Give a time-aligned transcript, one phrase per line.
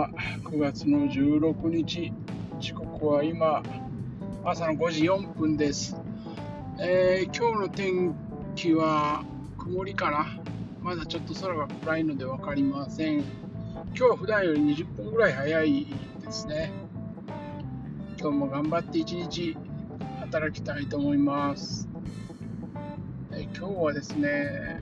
[0.00, 0.08] は
[0.44, 2.10] 9月の16日
[2.58, 3.62] 時刻は今
[4.46, 5.94] 朝の5時4分です、
[6.78, 8.14] えー、今日の天
[8.54, 9.22] 気は
[9.58, 10.40] 曇りかな？
[10.80, 13.18] まだちょっと空が暗いので分かりません。
[13.18, 13.26] 今
[13.92, 15.86] 日は普段より20分ぐらい早い
[16.24, 16.72] ですね。
[18.18, 19.54] 今日も頑張って一日
[20.20, 21.90] 働きたいと思います、
[23.32, 24.80] えー、今日はですね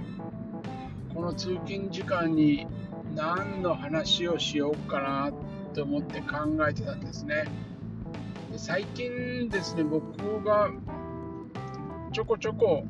[1.13, 2.69] この通勤時間に
[3.15, 5.33] 何の話をしようかな
[5.75, 7.45] と思って考えてたんですね。
[8.53, 10.71] で最近ですね、僕が
[12.13, 12.85] ちょこちょこ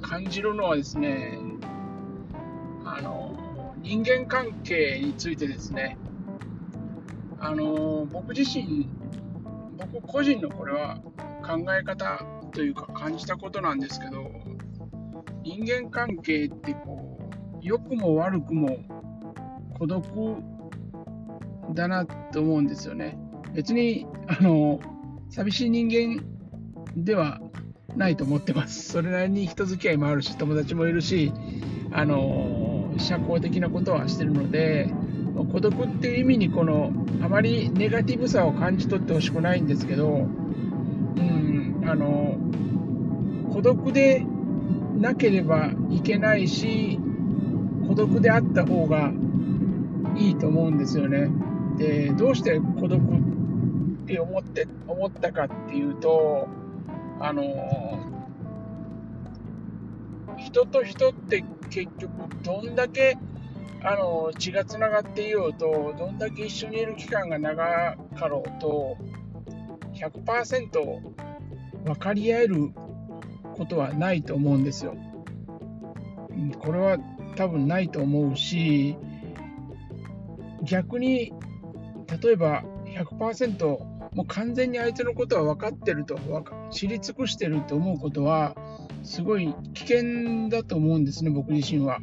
[0.00, 1.38] 感じるのはですね、
[2.84, 3.36] あの
[3.82, 5.96] 人間関係についてですね、
[7.38, 8.88] あの僕自身、
[9.92, 10.98] 僕個人のこれは
[11.44, 14.30] 考え方というか感じたことなんですけど、
[15.42, 18.78] 人間関係ってこう良くも悪くも
[19.78, 20.04] 孤独
[21.74, 23.18] だなと思うんですよね。
[23.54, 24.80] 別に、あの、
[25.30, 26.24] 寂しい人間
[26.96, 27.40] では
[27.96, 28.90] ないと思ってます。
[28.90, 31.32] それなりに人付き合いもあるし、友達もいるし、
[31.92, 34.90] あの、社交的なことはしてるので、
[35.44, 42.38] 孤独っていう意味にこのあまりネガティブさを感じ取ってほしくないんですけど、うん、あの
[43.52, 44.24] 孤独で
[44.98, 46.98] なければいけないし
[47.86, 49.12] 孤独であった方が
[50.16, 51.28] いいと思うんですよね。
[51.76, 56.48] で、どうして孤独って思って思ったかっていうと、
[57.20, 57.42] あの
[60.36, 63.16] 人と人って結局どんだけ
[63.82, 68.96] あの血がつながっていようとどんだけ一緒にいる期間が長かろうと
[69.94, 70.70] 100%
[71.84, 72.70] 分かり合える
[73.54, 74.96] ことはないと思うんですよ。
[76.58, 76.98] これは
[77.36, 78.96] 多分ないと思うし
[80.66, 81.32] 逆に
[82.22, 83.66] 例えば100%
[84.14, 86.18] もう完全に相手のことは分かってると
[86.70, 88.56] 知り尽くしてると思うことは
[89.02, 91.98] すごい危険だと思うんですね僕自身は。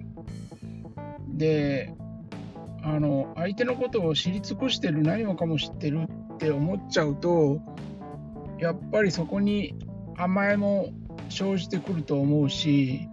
[1.28, 1.94] で
[2.84, 7.62] あの相手のことを知り尽くしてる何もかも知ってるって思っちゃうと
[8.60, 9.74] やっぱりそこに
[10.18, 10.90] 甘えも
[11.30, 13.08] 生じてくると思うし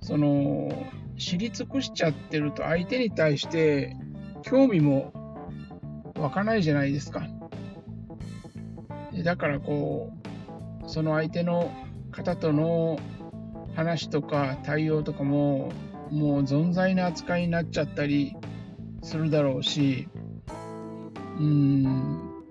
[0.00, 0.86] その
[1.18, 3.96] 知り尽くしちゃってると相手に対して
[4.44, 5.12] 興味も
[6.16, 7.26] 湧かないじゃないですか。
[9.24, 10.12] だからこ
[10.84, 11.72] う、その相手の
[12.10, 12.98] 方との
[13.74, 15.72] 話とか対応とかも、
[16.10, 18.36] もう存在な扱いになっちゃったり
[19.02, 20.08] するだろうし、
[21.38, 22.42] うん、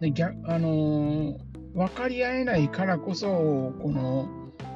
[0.00, 1.38] で逆あのー、
[1.74, 4.28] 分かり合えないからこそ、この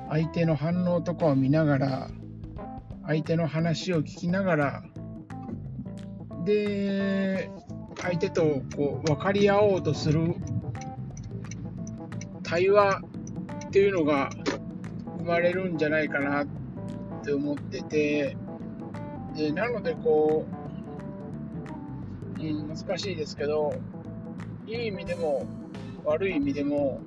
[0.08, 2.10] 相手の反応とかを見ながら、
[3.06, 4.84] 相手の話を聞きながら、
[6.44, 7.50] で、
[8.00, 10.34] 相手とこう分かり合おうとする
[12.42, 13.02] 対話
[13.66, 14.30] っていうのが
[15.18, 16.46] 生まれるんじゃないかなっ
[17.22, 18.36] て思ってて、
[19.34, 20.46] でなのでこ
[22.38, 23.74] う、うん、難しいですけど、
[24.66, 25.46] いい意味でも
[26.04, 27.00] 悪い意味でも、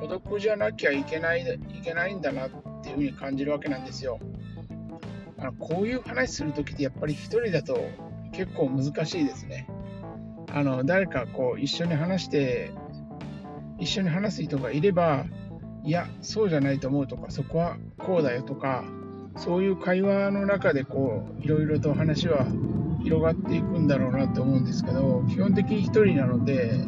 [0.00, 2.50] 孤独じゃなきゃいけないいけないんだなっ
[2.82, 4.18] ていうふうに感じるわけなんですよ。
[5.40, 7.88] あのこういう話するときってやっぱり一人だと
[8.32, 9.66] 結構難しいですね。
[10.52, 12.72] あの誰かこう一緒に話して
[13.78, 15.26] 一緒に話す人がいれば
[15.84, 18.84] いやそうじゃないと思うとかそこはこうだよとか
[19.36, 22.46] そういう会話の中でこういろいろと話は
[23.02, 26.84] 広がっていくんだろうなと思うんですけど基本的に1人なので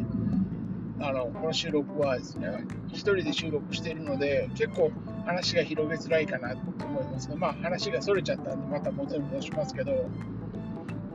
[1.01, 2.49] あのこの収録はですね
[2.89, 4.91] 1人で収録しているので結構
[5.25, 9.95] 話が広げづらいかなと思いますがまあ話がそれちゃったんでまた元に戻しますけど、う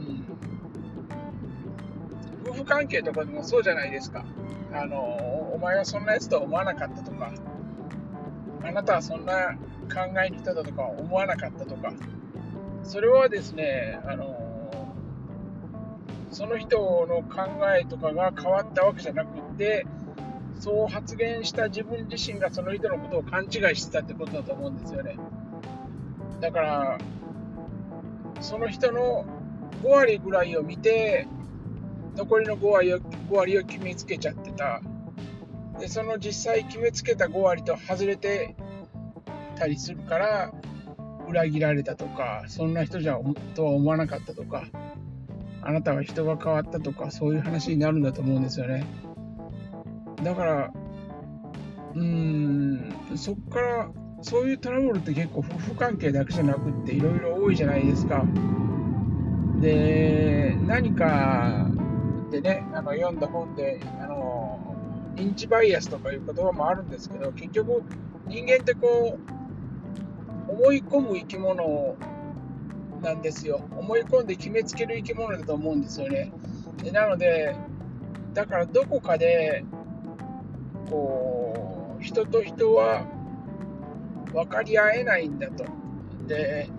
[0.02, 0.26] ん、
[2.46, 4.26] 夫婦関係とかでもそうじゃないですか。
[4.74, 5.00] あの
[5.54, 7.32] お前はそんなやつとは思わなかったとか
[8.64, 9.56] あなたはそんな
[9.88, 11.94] 考えに人だとか思わなかったとか
[12.84, 14.36] それはですねあの
[16.32, 16.78] その人
[17.08, 19.86] の考えとかが変わったわけじゃなくて
[20.60, 25.18] そう発言した自分自身がその人のことを勘違いしてたってことだと思うんですよね。
[26.42, 26.98] だから
[28.42, 29.26] その人の
[29.84, 31.28] 5割ぐらいを見て
[32.16, 34.82] 残りの5割を ,5 割を決めつけちゃってた。
[35.80, 38.56] でその実際決めつけた5割と外れて
[39.56, 40.52] たりするから
[41.28, 43.20] 裏切られたとかそんな人じゃ
[43.54, 44.66] とは思わなかったとか
[45.62, 48.88] あなたは人が変わったとかそういう話になるんだと思うんですよね。
[50.24, 50.74] だから
[51.96, 53.90] うんそっから
[54.22, 58.24] そういうトラブルって結構夫婦関係だけじゃなくっていろいろ多いじゃないですか
[59.60, 61.68] で、何か
[62.32, 64.76] でね、あの読んだ本で、あの
[65.16, 67.84] 認知バイアスとかいう言葉もあるんですけど、結局、
[68.28, 69.18] 人間ってこ
[70.48, 71.96] う、思い込む生き物
[73.02, 73.62] なんですよ。
[73.78, 76.32] 思い込んで決めつける生き物だと思うんですよね。
[76.84, 77.56] でなので、
[78.34, 79.66] だからどこかで、
[80.90, 83.06] こう、人と人は
[84.34, 85.66] 分かり合えないんだと。
[86.28, 86.70] で、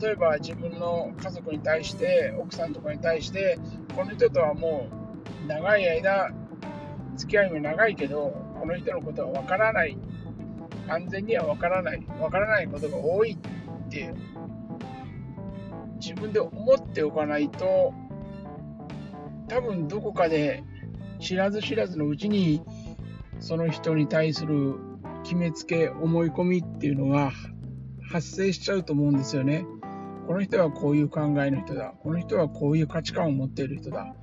[0.00, 3.58] 例えば自分の家族に対して、奥さんとかに対して、
[3.96, 4.86] この人とはも
[5.44, 6.30] う長い間、
[7.16, 9.96] 付き合いも長いけど、この人のことは分からない。
[10.86, 12.00] 完全には分からない。
[12.00, 14.14] 分からないことが多いっていう
[16.00, 17.92] 自分で思っておかないと、
[19.48, 20.62] 多分どこかで
[21.20, 22.62] 知らず知らずのうちに、
[23.40, 24.76] その人に対する
[25.22, 27.32] 決めつけ、思い込みっていうのが
[28.10, 29.66] 発生しちゃうと思うんですよね。
[30.26, 31.94] この人はこういう考えの人だ。
[32.02, 34.14] この人はこういう価値観を持っている人だ。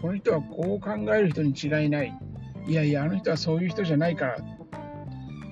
[0.00, 2.12] この人はこう考える人に違いない。
[2.66, 4.36] いやいや、あの人はそういう人じゃないから。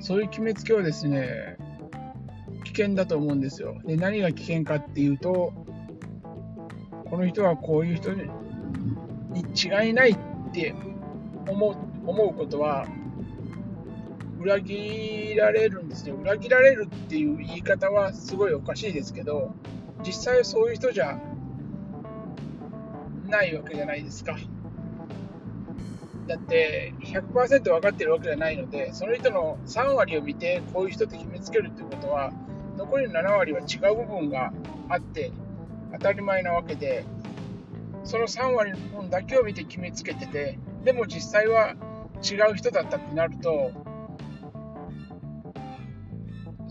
[0.00, 1.56] そういう決めつけはですね、
[2.64, 3.80] 危険だと思うんですよ。
[3.84, 5.52] で何が危険かっていうと、
[7.08, 8.24] この人はこういう人に
[9.54, 10.18] 違いないっ
[10.52, 10.74] て
[11.48, 11.76] 思う
[12.06, 12.86] 思うことは
[14.42, 16.16] 裏切られるんですよ。
[16.16, 19.54] 裏切られるっていう言い方はすごいおかしいですけど、
[20.04, 21.20] 実際そういう人じゃ
[23.28, 24.36] ないわけじゃないですか。
[26.26, 32.32] だって100%分かってるわけじゃないので、その人の3割を見てこういう人って決めつけるっていうことは、
[32.76, 34.52] 残りの7割は違う部分が
[34.88, 35.30] あって
[35.92, 37.04] 当たり前なわけで、
[38.02, 41.76] その3割の部分だけを見て決めつけてて、でも実際は
[42.22, 43.70] 違う人だったってなると、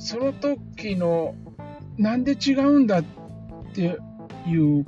[0.01, 1.35] その時の
[1.99, 3.03] なんで違うんだっ
[3.71, 3.99] て
[4.47, 4.83] いう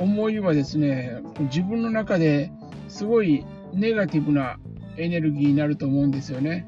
[0.00, 2.50] 思いはですね、自分の中で
[2.88, 4.58] すごいネガティブな
[4.96, 6.66] エネルギーになると思うんですよね。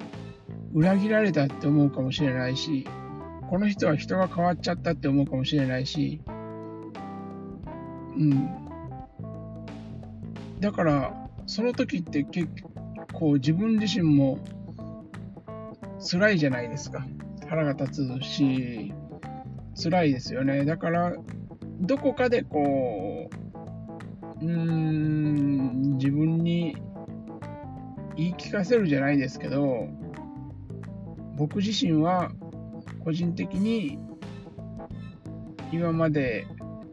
[0.74, 2.86] 裏切られたって思うかもしれないし、
[3.50, 6.20] この人は人が変わっちゃったって思うかもしれないし、
[8.16, 8.48] うん。
[10.60, 12.48] だから、その時って結
[13.12, 14.38] 構自分自身も
[15.98, 17.04] 辛いじゃないですか。
[17.48, 18.92] 腹が立つし、
[19.80, 20.64] 辛いですよね。
[20.64, 21.14] だから、
[21.80, 23.30] どこかでこ
[24.40, 26.76] う、うん、自分に
[28.16, 29.88] 言い聞かせるじゃないですけど、
[31.36, 32.32] 僕自身は
[33.04, 33.98] 個人的に
[35.70, 36.46] 今まで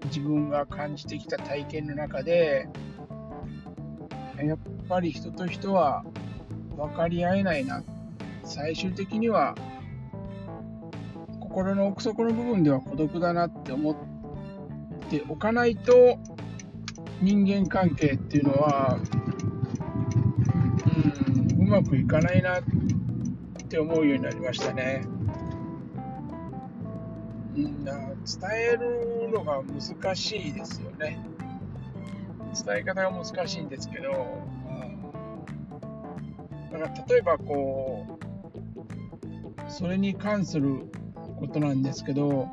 [0.06, 2.68] 自分が感じてきた体験の中で、
[4.38, 4.58] やっ
[4.90, 6.04] ぱり人と人は
[6.76, 7.84] 分かり合えないな。
[8.44, 9.56] 最終的には
[11.54, 13.96] 心の奥底の部分では孤独だなって思っ
[15.08, 16.18] ておかないと
[17.22, 18.98] 人間関係っていうのは、
[21.60, 22.64] うん、うまくいかないなっ
[23.70, 25.04] て思うようになりましたね。
[27.56, 27.94] うん、伝
[28.52, 31.24] えるのが難しいですよね。
[32.66, 34.74] 伝え方が難しいんですけど、う
[36.68, 38.18] ん、だから例えばこ
[39.68, 40.92] う、それに関する
[41.44, 42.48] ことなんですけど、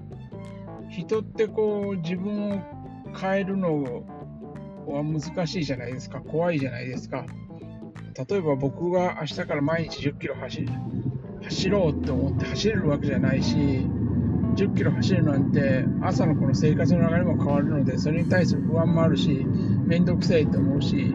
[0.90, 2.62] 人ってこう自分を
[3.16, 4.02] 変えるの
[4.86, 7.24] は難しいじゃないですか、怖いじゃないですか。
[8.28, 10.66] 例えば僕が明日から毎日10キロ走
[11.42, 13.56] 走ろうって思って走れるわけじゃないし、
[14.56, 19.46] 10キロ走るなんて朝のこの生活の流れも変わるのでそれに対する不安もあるし
[19.86, 21.14] 面倒くせえって思うし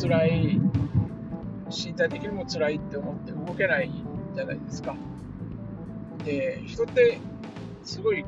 [0.00, 0.60] 辛い
[1.68, 3.90] 身体的にも辛いって思って動けない
[4.34, 4.94] じゃないですか
[6.24, 7.18] で人って
[7.84, 8.24] すごい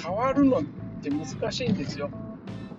[0.00, 0.62] 変わるのっ
[1.02, 2.10] て難しいんですよ。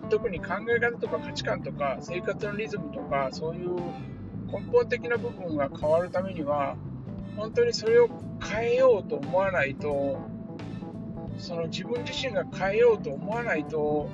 [0.09, 3.75] 特に考え方とか価値観とか生活のリズムとかそういう
[4.51, 6.75] 根本的な部分が変わるためには
[7.35, 8.09] 本当にそれを
[8.41, 10.19] 変えようと思わないと
[11.37, 14.09] その自分自身が変えようと思わないと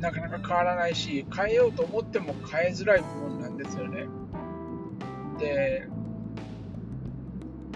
[0.00, 4.06] なかなか変わらないし変えようと思っても変えづらい部分なんですよね。
[5.38, 5.88] で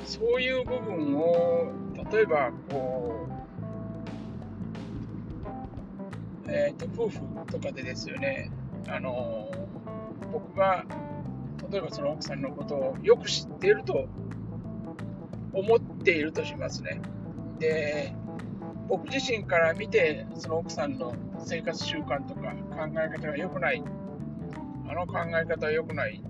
[0.05, 1.73] そういう部分を
[2.13, 3.27] 例えばこ
[6.47, 7.21] う、えーと、夫婦
[7.51, 8.51] とかでですよね。
[8.89, 9.51] あの
[10.33, 10.85] 僕が
[11.71, 14.07] 例えばその奥さんのことをよく知っていると
[15.53, 17.01] 思っているとしますね。
[17.59, 18.13] で、
[18.89, 23.83] 僕自身から見て、その奥さんの生活習慣とか考え方が良くない、
[24.89, 26.23] あの考え方は良くない、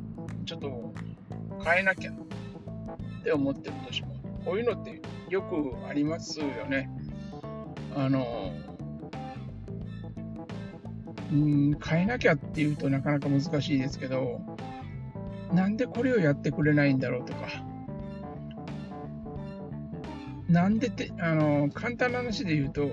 [0.44, 0.94] ちょっと
[1.64, 2.12] 変えなきゃ。
[3.24, 4.20] って思ってるとします。
[4.44, 5.00] こういうのって
[5.30, 5.56] よく
[5.88, 6.90] ありますよね。
[7.96, 8.52] あの、
[11.32, 14.40] うん変えなきゃっていうとなかなか難しいですけど
[15.52, 17.48] なんでこれをやってくれないんだろうとか
[20.48, 22.90] なんでてあの簡単な話で言うと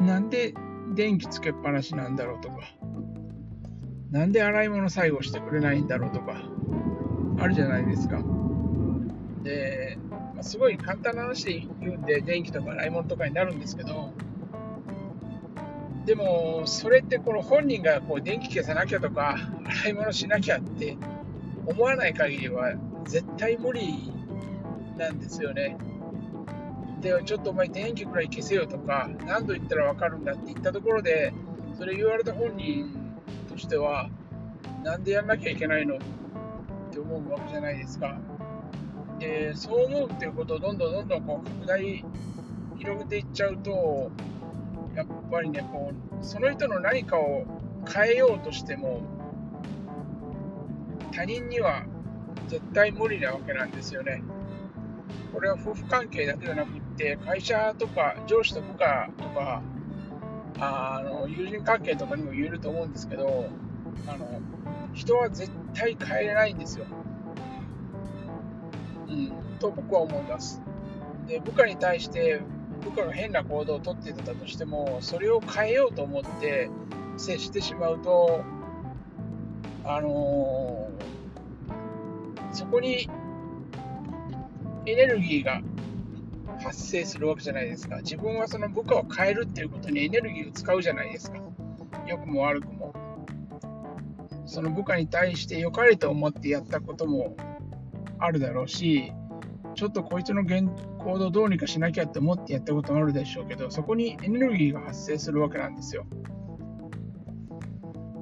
[0.00, 0.54] なんで
[0.94, 2.60] 電気つけっぱなしなんだろうとか
[4.10, 6.48] なんで洗い物最後してくれないんだろうとか
[7.38, 8.22] あるじゃないですか
[9.46, 14.12] で、まあ、すごい簡単な話で言うんで電気とか洗い物とかになるんですけど
[16.04, 19.36] でもそれってこの本人がこう電気消さなきゃとか
[19.82, 20.96] 洗い物しなきゃって
[21.66, 22.74] 思わない限りは
[23.06, 24.12] 絶対無理
[24.96, 25.76] なんですよね。
[27.00, 31.32] で、ちょっとお前電気くらい消せよとか、何度言ったら分かるんだって言ったところで、
[31.76, 32.94] それ言われた本人
[33.50, 34.08] としては、
[34.82, 35.98] なんでやんなきゃいけないのっ
[36.90, 38.18] て思うわけじゃないですか。
[39.18, 42.04] で、そう思うっていうことをどんどんどんどんこう拡大、
[42.78, 44.10] 広げていっちゃうと、
[44.94, 47.44] やっぱりね、こう、その人の何かを
[47.92, 49.02] 変えようとしても、
[51.12, 51.84] 他人には
[52.48, 54.22] 絶対無理なわけなんですよね。
[55.32, 59.62] これは夫婦関係だけじゃなくって会社とか上司と部下とか
[60.58, 63.50] あの友人関係とかにも言えると思うんですけど
[64.06, 64.40] あの
[64.94, 66.86] 人は絶対変えれないんですよ。
[69.58, 70.62] と僕は思います。
[71.26, 72.40] で部下に対して
[72.84, 76.70] 部下が変な行動をとっていたとしてもそれを変えようと思って
[77.16, 78.44] 接してしまうと
[79.84, 83.08] あのー、そこに
[84.86, 85.60] エネルギーが
[86.62, 87.98] 発生するわけじゃないですか。
[87.98, 91.38] 自分はその部下を変えるっていうことにエネルギーを使うじゃないですか。
[92.06, 92.94] 良くも悪くも。
[94.46, 97.36] その部下に対して良かれと思ってやったことも
[98.18, 99.12] あるだろうし、
[99.74, 106.06] ちょっとこいつの行動どうにかしなきゃって思ってやったこともあるでしょうけど、そこにエネルギーが発生するわけなんですよ。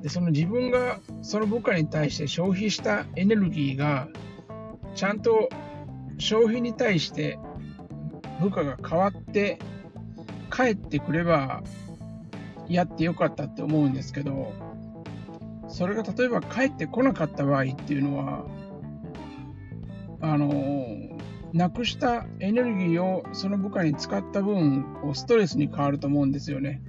[0.03, 4.09] で、その自分がその部下に対して消費したエネルギーが
[4.95, 5.49] ちゃんと
[6.19, 7.39] 消費に対して
[8.41, 9.59] 部下が変わって
[10.53, 11.63] 帰ってくれば
[12.69, 14.53] やってよかったって思うんですけど
[15.69, 18.45] それが例えば帰ってこなかった場合っていうのは
[20.27, 21.19] あの
[21.53, 26.83] なくしたエネルギーをその部下に使った分ストレスに変わると思うんですよね。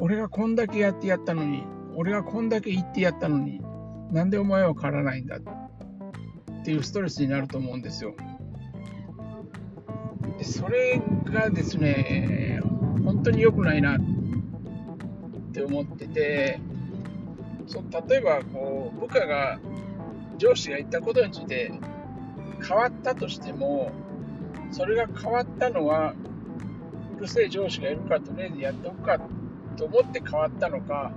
[0.00, 1.62] 俺がこんだけやってやったのに
[1.94, 3.60] 俺がこんだけ言ってやったのに
[4.10, 8.14] なんでお前は変わらないんだっていうストレスになると思うんですよ。
[10.38, 12.60] でそれがですね、
[13.04, 14.00] 本当に良くないなっ
[15.52, 16.60] て思ってて、
[17.66, 19.60] そ例えばこう部下が
[20.38, 21.72] 上司が言ったことについて
[22.62, 23.90] 変わったとしても、
[24.70, 26.14] それが変わったのは、
[27.16, 29.18] うるせえ上司がいるからとりあえずやっておくか
[29.76, 31.12] と思って変わったのか、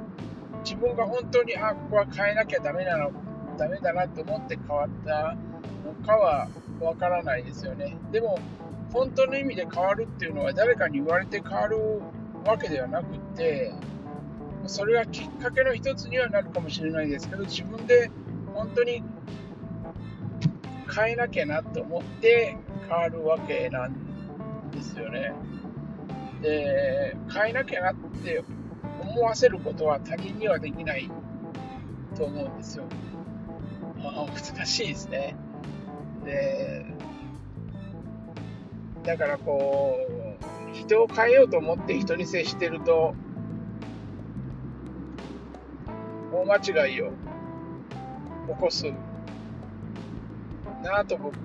[0.63, 3.11] 自分が本当に、あ、ここは変えなきゃダメなの、
[3.57, 5.35] ダメだなと思って変わった
[5.85, 6.47] のかは
[6.79, 7.97] わからないですよね。
[8.11, 8.39] でも、
[8.93, 11.77] 本当の意味で変わるっていうのは誰かに言われて変わる
[12.45, 13.73] わけではなくって
[14.67, 18.11] それはきっかけの一つにはなるかもしれないですけど自分で
[18.53, 19.03] 本当に
[20.95, 22.57] 変えなきゃなと思って
[22.87, 25.33] 変わるわけなんですよね。
[26.41, 28.43] で変えなきゃなって
[29.01, 31.09] 思わせることは他人にはできない
[32.15, 32.85] と思うんですよ。
[34.03, 35.35] まあ、難しいですね。
[36.25, 36.85] で
[39.03, 39.97] だからこ
[40.71, 43.15] う人を変えようと思って人に接してると
[46.31, 47.11] 大間違いを
[48.47, 48.91] 起こす
[50.83, 51.35] なと僕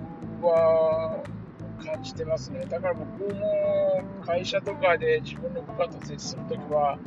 [0.45, 1.23] は
[1.83, 2.65] 感じてますね。
[2.69, 6.99] だから僕も会社とかで自分の部下と接するときは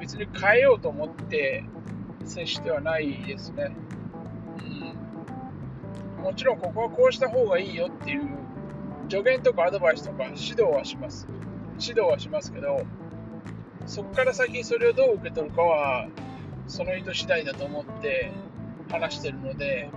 [0.00, 1.64] 別に変えようと思って
[2.24, 3.74] 接してはないですね、
[6.18, 8.28] うん、もちろんここはこうした方がいいよっていう
[9.08, 11.28] 助言とかアドバイスとか指導はします。
[11.78, 12.82] 指導はしますけど、
[13.86, 16.08] そこから先それをどう受け取るかは、
[16.66, 18.32] その人次第だと思って
[18.90, 19.90] 話してるので、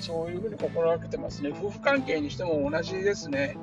[0.00, 1.50] そういうふうに心がけてますね。
[1.50, 3.56] 夫婦関係にしても同じですね。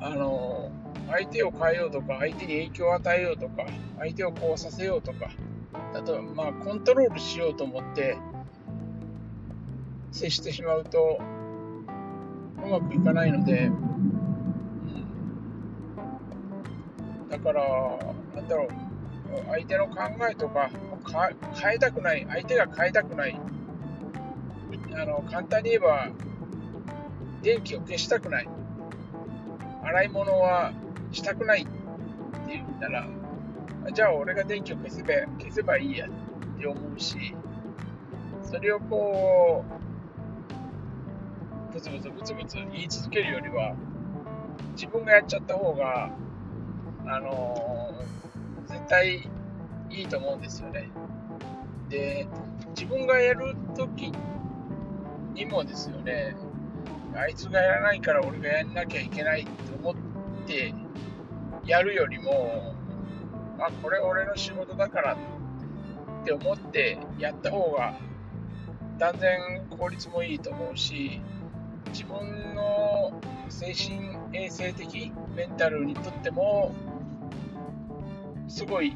[0.00, 0.70] あの、
[1.08, 3.66] 相手を変えようとか、相手に影響を与えようとか、
[3.98, 5.30] 相手をこうさせようとか、
[5.94, 8.18] あとまあコントロールしようと思って、
[10.10, 11.20] 接してしまうと
[12.64, 13.70] うまくいかないので、う
[17.26, 17.62] ん、だから
[18.34, 18.68] なんだろう。
[19.46, 19.96] 相手の考
[20.28, 20.70] えとか
[21.54, 22.26] 変えたくない。
[22.28, 23.40] 相手が変えたくない。
[25.00, 26.08] あの簡単に言えば
[27.42, 28.48] 電気を消したくない
[29.82, 30.72] 洗い物は
[31.10, 31.70] したくないって
[32.48, 33.08] 言うなら、
[33.92, 37.34] じゃあ俺が電気を消せば消せばいいやって思うし、
[38.42, 39.64] それをこ
[41.70, 43.74] う、ブツブツブツブツ言い続けるよりは、
[44.72, 46.10] 自分がやっちゃった方が、
[47.06, 49.28] あのー、絶対
[49.90, 50.88] いいと思うんですよね。
[51.88, 52.28] で、
[52.76, 54.12] 自分がやるとき
[55.34, 56.36] にもですよね、
[57.14, 59.50] あいつがやらないから俺がやんなきゃいけないって
[59.82, 59.94] 思っ
[60.46, 60.74] て
[61.64, 62.74] やるよりも、
[63.58, 65.16] あ、これ俺の仕事だからっ
[66.24, 67.94] て思ってやった方が
[68.98, 71.20] 断然効率もいいと思うし、
[71.92, 73.12] 自分の
[73.48, 76.74] 精神衛生的メンタルにとっても
[78.48, 78.94] すごい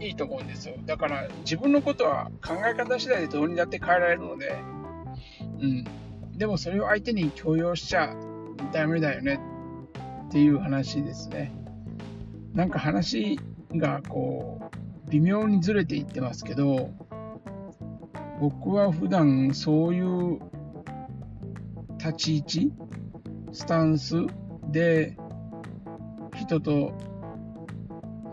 [0.00, 0.74] いいと思うんですよ。
[0.84, 4.56] だから自分のことは考え方次第でどうにだって変えられるので、
[5.60, 5.84] うん。
[6.36, 8.14] でもそれを相手に強要しちゃ
[8.72, 9.40] ダメだよね
[10.28, 11.52] っていう話ですね。
[12.52, 13.38] なんか話
[13.74, 14.70] がこ
[15.06, 16.90] う微妙にずれていってますけど、
[18.40, 20.40] 僕は普段そういう
[21.98, 22.72] 立ち位置、
[23.52, 24.16] スタンス
[24.70, 25.16] で
[26.34, 26.92] 人と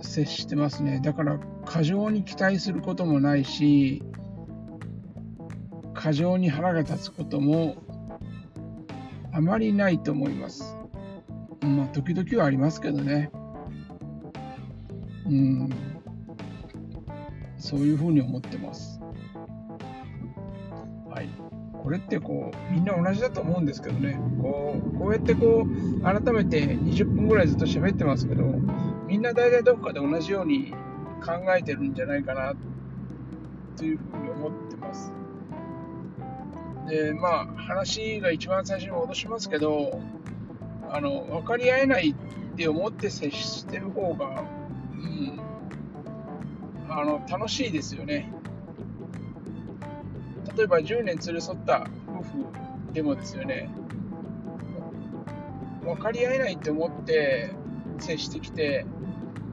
[0.01, 0.99] 接してますね。
[1.01, 4.03] だから過剰に期待することもないし、
[6.03, 7.77] 過剰に腹が立つことも
[9.31, 10.75] あまりないと思います。
[11.61, 13.31] まあ、時々はありますけどね。
[15.25, 15.69] うん、
[17.57, 18.99] そういうふうに思ってます。
[21.09, 21.29] はい。
[21.81, 24.19] これってこう、みんな同じだと思うんですけどね。
[24.41, 28.43] こう、こうやってこう、改めて20分ぐらいずっと喋ってますけど、
[29.07, 30.73] みんな大体どこかで同じように
[31.25, 32.55] 考えてるんじゃないかな、
[33.77, 35.13] というふうに思ってます。
[36.93, 39.99] で、まあ、話が一番最初に戻しますけど、
[40.91, 44.43] あの、分かり合えないって思って接してる方が、
[44.91, 45.39] うん、
[46.87, 48.31] あの、楽しいですよね。
[50.55, 53.71] 例えば10年連れ添った夫婦でもですよね、
[55.83, 57.55] 分かり合えないって思って
[57.97, 58.85] 接してきて、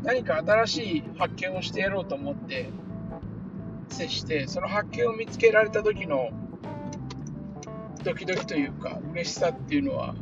[0.03, 2.69] 何か新しい発見をしてやろうと思って
[3.89, 6.29] 接して、その発見を見つけられた時の
[8.03, 10.15] ドキドキというか嬉しさっていうのは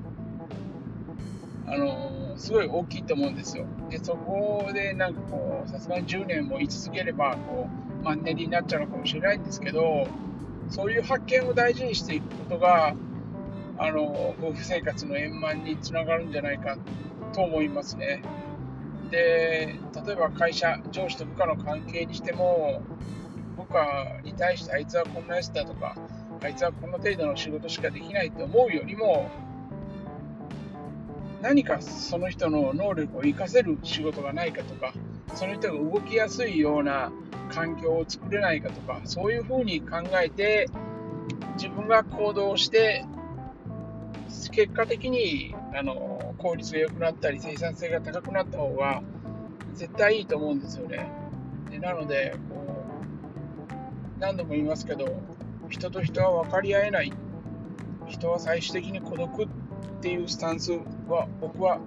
[1.67, 3.67] あのすごい大きいと思うんですよ。
[3.91, 7.69] でそこでなんかこうさすがに10年も居続ければこ
[8.01, 10.07] うマンネリになっちゃうのかもしれないんですけど
[10.71, 12.95] そういう発見を大事にしていくことが
[13.77, 16.79] あの夫婦生活の円満につながるんじゃないか
[17.33, 18.23] と思いますね。
[19.11, 22.83] で例えば会社上司と部下の関係にしても
[23.57, 25.97] 部下に対してあいつはこんなやつだとか
[26.43, 29.31] あいつはこの程度の仕事しかできないと思うよりも
[31.43, 34.93] 何かその人の能力を活かせる仕事がないかとか
[35.35, 37.13] その人が動きやすいような
[37.51, 40.69] 環境を作れないかとかそういうふうに考えて
[41.55, 43.05] 自分が行動して
[44.53, 49.03] 結果的にあの効率が良くなったり生産性が高くなった方が
[49.75, 51.09] 絶対いいと思うんですよね。
[51.71, 52.85] でなのでこ
[54.17, 55.07] う何度も言いますけど
[55.69, 57.13] 人と人は分かり合えない。
[58.09, 59.49] 人は最終的に孤独っ
[60.01, 60.73] ていうスタンス
[61.09, 61.79] は僕は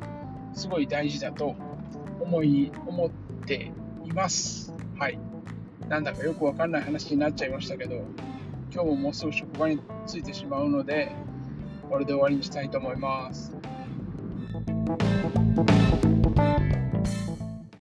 [0.53, 1.55] すごい大事だと
[2.19, 3.09] 思い思っ
[3.45, 3.71] て
[4.05, 4.73] います。
[4.97, 5.17] はい。
[5.91, 7.95] なんだかよくわかんない話になっちゃいましたけど
[8.73, 11.11] 今日ももうすぐ職場に着いてしまうので
[11.89, 13.51] これで終わりにしたいと思います。